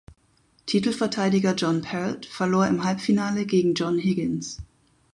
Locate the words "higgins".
3.99-4.57